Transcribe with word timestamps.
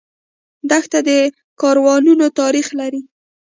دښته 0.69 0.99
د 1.07 1.09
کاروانونو 1.61 2.25
تاریخ 2.39 2.67
لري. 2.79 3.01